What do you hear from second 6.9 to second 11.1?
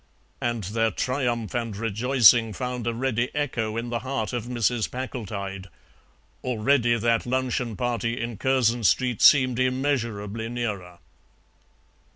that luncheon party in Curzon Street seemed immeasurably nearer.